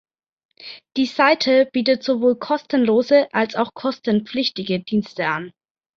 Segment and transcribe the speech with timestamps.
[0.97, 5.51] Die Seite bietet sowohl kostenlose als auch kostenpflichtige Dienste an.